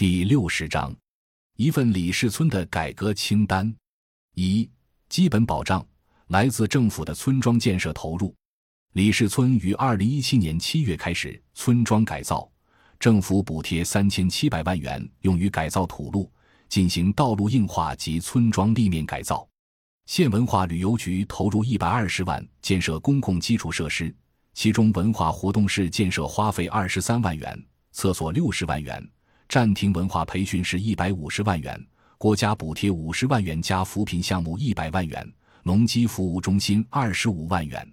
[0.00, 0.96] 第六十章，
[1.58, 3.70] 一份李氏村的改革清单。
[4.34, 4.66] 一、
[5.10, 5.86] 基本保障
[6.28, 8.34] 来自政府的村庄建设投入。
[8.94, 12.50] 李氏村于二零一七年七月开始村庄改造，
[12.98, 16.32] 政府补贴三千七百万元用于改造土路，
[16.70, 19.46] 进行道路硬化及村庄立面改造。
[20.06, 24.16] 县文化旅游局投入一百二十万建设公共基础设施，
[24.54, 27.62] 其中文化活动室建设花费二十三万元，
[27.92, 29.06] 厕所六十万元。
[29.50, 31.84] 暂停文化培训是一百五十万元，
[32.18, 35.28] 国家补贴五十万元加扶贫项目一百万元，
[35.64, 37.92] 农机服务中心二十五万元。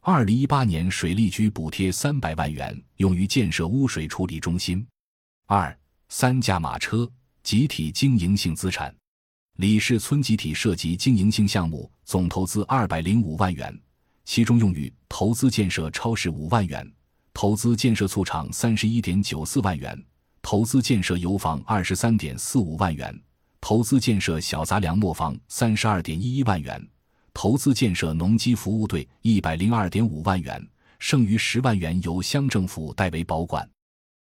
[0.00, 4.84] 二零一八年水利局补贴三百万元用于建设污水处理中心。
[5.46, 7.08] 二三驾马车
[7.44, 8.92] 集体经营性资产，
[9.58, 13.72] 李氏村集体涉及经营性项目总投资二百零五万元，
[14.24, 16.92] 其中用于投资建设超市五万元，
[17.32, 19.96] 投资建设醋厂三十一点九四万元。
[20.42, 23.18] 投资建设油房二十三点四五万元，
[23.60, 26.82] 投资建设小杂粮磨坊三十二点一一万元，
[27.34, 30.66] 投资建设农机服务队一百零二点五万元，
[30.98, 33.68] 剩余十万元由乡政府代为保管。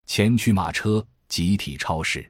[0.08, 2.30] 前驱马车集体超市，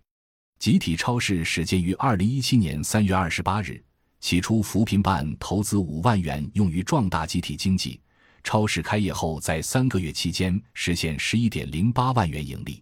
[0.59, 3.81] 集体超市始建于二零一七年三月二十八日。
[4.21, 8.01] 起初扶贫办投资五万元用于壮大集体经济，
[8.43, 12.81] 超市开业后在三个月期间实现十一点零八万元盈利。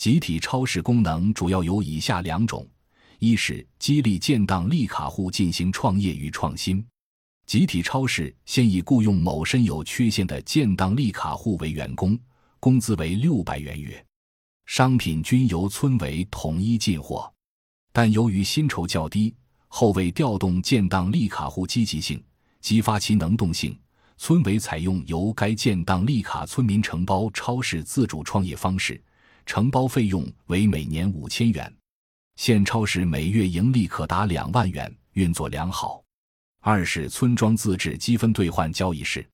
[0.00, 2.66] 集体超市功能主要有以下两种：
[3.18, 6.82] 一是激励建档立卡户进行创业与创新。
[7.44, 12.18] 集体超市现已雇佣某身有缺陷的建档立卡户为员工，
[12.60, 14.02] 工资为六百元月，
[14.64, 17.30] 商品均由村委统一进货。
[17.92, 19.34] 但由于薪酬较低，
[19.68, 22.24] 后为调动建档立卡户积极性，
[22.62, 23.78] 激发其能动性，
[24.16, 28.98] 村委采用由该建档立卡村民承包超市自主创业方式。
[29.52, 31.76] 承包费用为每年五千元，
[32.36, 36.00] 现超市每月盈利可达两万元，运作良好。
[36.60, 39.28] 二是村庄自治积分兑换交易室，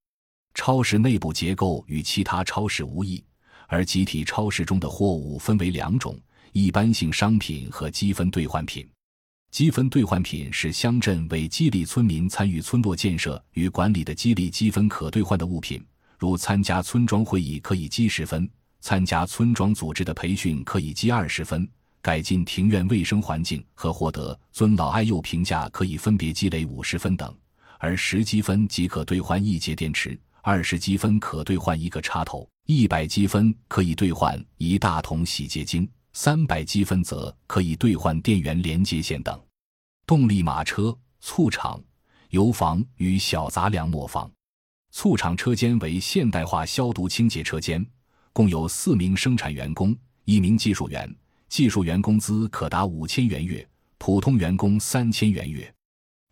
[0.55, 3.23] 超市内部结构与其他超市无异，
[3.67, 6.19] 而集体超市中的货物分为两种：
[6.53, 8.89] 一般性商品和积分兑换品。
[9.51, 15.87] 积分兑换品是乡镇为激励村民参与村落建设与管理的激励积分可兑换的物品，
[16.19, 18.49] 如参加村庄会议可以积十分。
[18.87, 21.69] 参加村庄组织的培训可以积二十分，
[22.01, 27.37] 改进庭院卫生环境和获得尊老爱幼评价可以分别积累五十分等。
[27.81, 39.37] 而十积分即可兑换一节电池，二十积分可兑换一个插头，一百积分可以兑换一大桶洗洁精，三百积分则可以兑换电源连接线等。
[40.07, 41.83] 动力马车、醋厂、
[42.31, 44.31] 油房与小杂粮磨坊，
[44.93, 47.85] 醋厂车间为现代化消毒清洁车间。
[48.37, 51.11] 共有四名生产员工，一名技术员，
[51.49, 53.67] 技术员工资可达五千元月，
[53.97, 55.75] 普通员工三千元月。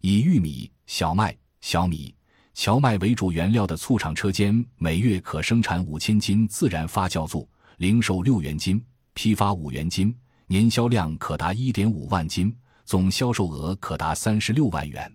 [0.02, 2.14] 以玉米、小麦、小米、
[2.52, 7.48] 荞麦为主原料的醋厂车间，每月可生产五千斤自然发酵醋，
[7.78, 8.84] 零售六元斤，
[9.14, 10.14] 批发五元斤，
[10.46, 12.54] 年销量可达一点五万斤，
[12.84, 15.10] 总销售额可达三十六万元。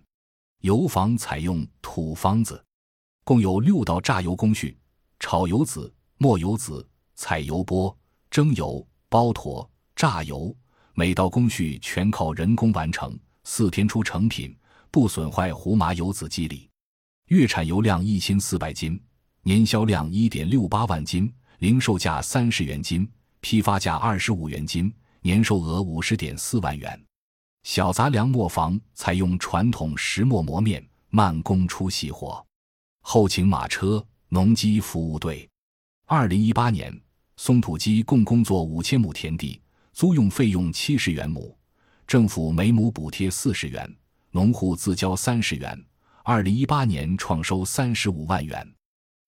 [0.62, 2.60] 油坊采用土方子，
[3.22, 4.76] 共有六道榨油工序：
[5.20, 5.94] 炒油子。
[6.22, 7.96] 磨油子、采油钵、
[8.30, 10.54] 蒸油、包坨、榨油，
[10.92, 14.54] 每道工序全靠人工完成，四天出成品，
[14.90, 16.68] 不损坏胡麻油子机理。
[17.28, 19.02] 月产油量一千四百斤，
[19.44, 23.10] 年销量一点六八万斤，零售价三十元斤，
[23.40, 24.92] 批发价二十五元斤，
[25.22, 27.02] 年售额五十点四万元。
[27.62, 32.46] 小杂粮磨坊采用传统石磨磨面，慢工出细活，
[33.00, 35.49] 后勤马车、农机服务队。
[36.12, 36.92] 二零一八年，
[37.36, 39.60] 松土机共工作五千亩田地，
[39.92, 41.56] 租用费用七十元亩，
[42.04, 43.88] 政府每亩补贴四十元，
[44.32, 45.80] 农户自交三十元。
[46.24, 48.68] 二零一八年创收三十五万元。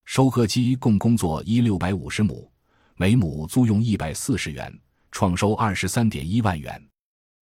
[0.06, 2.50] 收割机共工作一六百五十亩，
[2.97, 4.76] 每亩租用一百四十元，
[5.12, 6.84] 创收二十三点一万元。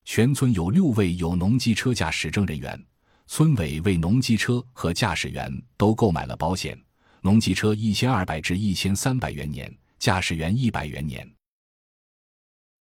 [0.04, 2.78] 全村有六位有农机车驾驶证人员，
[3.26, 6.78] 村委为农机车和驾驶员都购买了保险。
[7.22, 11.28] 农机车一千二百至一千三百元年，驾驶员一百元年。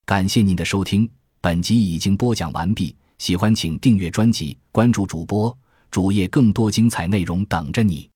[0.06, 1.09] 感谢您的收听，
[1.41, 2.95] 本集已经播讲完毕。
[3.18, 5.56] 喜欢请订阅专辑，关注主播
[5.91, 8.09] 主页，更多精彩内容等着你。